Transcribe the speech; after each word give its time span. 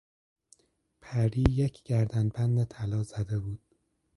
پری 1.01 1.43
یک 1.49 1.83
گردنبند 1.83 2.63
طلا 2.63 3.03
زده 3.03 3.39
بود. 3.39 3.61